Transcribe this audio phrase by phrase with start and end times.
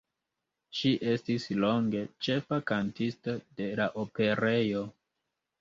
[0.77, 4.83] Ŝi estis longe ĉefa kantisto de la Operejo.